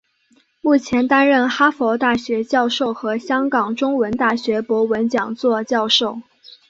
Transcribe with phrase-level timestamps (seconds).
[0.61, 6.19] 目前担任哈佛大学教授和香港中文大学博文讲座教授。